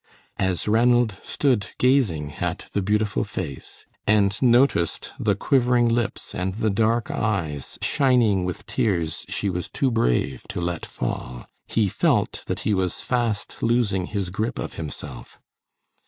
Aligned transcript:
As 0.39 0.67
Ranald 0.67 1.17
stood 1.21 1.67
gazing 1.77 2.33
at 2.37 2.65
the 2.73 2.81
beautiful 2.81 3.23
face, 3.23 3.85
and 4.07 4.35
noticed 4.41 5.11
the 5.19 5.35
quivering 5.35 5.87
lips 5.89 6.33
and 6.33 6.55
the 6.55 6.71
dark 6.71 7.11
eyes 7.11 7.77
shining 7.83 8.43
with 8.43 8.65
tears 8.65 9.27
she 9.29 9.47
was 9.47 9.69
too 9.69 9.91
brave 9.91 10.41
to 10.49 10.59
let 10.59 10.87
fall, 10.87 11.45
he 11.67 11.87
felt 11.87 12.41
that 12.47 12.61
he 12.61 12.73
was 12.73 13.01
fast 13.01 13.61
losing 13.61 14.07
his 14.07 14.31
grip 14.31 14.57
of 14.57 14.73
himself. 14.73 15.39